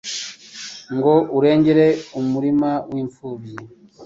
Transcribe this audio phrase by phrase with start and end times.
[0.95, 1.85] ngo urengere
[2.19, 3.55] umurima w’imfubyi